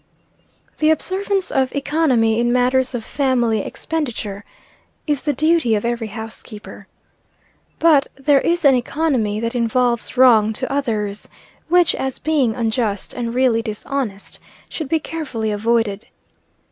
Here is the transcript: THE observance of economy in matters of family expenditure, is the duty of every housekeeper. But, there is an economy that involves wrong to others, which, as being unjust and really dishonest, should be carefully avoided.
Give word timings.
THE 0.79 0.89
observance 0.89 1.51
of 1.51 1.71
economy 1.75 2.39
in 2.39 2.51
matters 2.51 2.95
of 2.95 3.05
family 3.05 3.59
expenditure, 3.61 4.43
is 5.05 5.21
the 5.21 5.31
duty 5.31 5.75
of 5.75 5.85
every 5.85 6.07
housekeeper. 6.07 6.87
But, 7.77 8.07
there 8.15 8.41
is 8.41 8.65
an 8.65 8.73
economy 8.73 9.39
that 9.41 9.53
involves 9.53 10.17
wrong 10.17 10.53
to 10.53 10.71
others, 10.73 11.29
which, 11.69 11.93
as 11.93 12.17
being 12.17 12.55
unjust 12.55 13.13
and 13.13 13.35
really 13.35 13.61
dishonest, 13.61 14.39
should 14.67 14.89
be 14.89 14.99
carefully 14.99 15.51
avoided. 15.51 16.07